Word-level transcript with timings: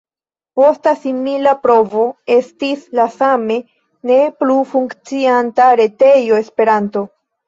Posta 0.59 0.91
simila 1.01 1.51
provo 1.65 2.05
estis 2.35 2.85
la 2.99 3.05
same 3.15 3.57
ne 4.13 4.17
plu 4.39 4.55
funkcianta 4.71 5.69
retejo 5.81 6.41
Esperanto. 6.45 7.05